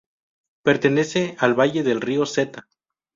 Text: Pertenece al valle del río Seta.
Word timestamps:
Pertenece 0.63 1.35
al 1.37 1.53
valle 1.53 1.83
del 1.83 2.01
río 2.01 2.25
Seta. 2.25 2.67